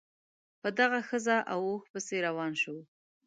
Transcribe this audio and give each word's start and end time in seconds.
په 0.61 0.69
دغه 0.79 0.99
ښځه 1.09 1.37
او 1.53 1.59
اوښ 1.71 1.83
پسې 1.93 2.17
روان 2.27 2.51
شو. 2.61 2.77